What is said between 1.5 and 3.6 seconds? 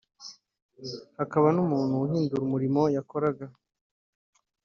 n’umuntu uhindura umurimo yakoraga